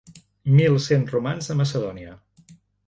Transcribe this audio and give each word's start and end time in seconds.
Mil 0.53 0.79
cent 0.87 1.05
romans 1.13 1.53
a 1.57 1.61
Macedònia. 1.63 2.19